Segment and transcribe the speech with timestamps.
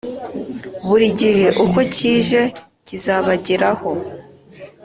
[0.87, 2.41] Buri gihe uko kije
[2.87, 3.89] kizabageraho,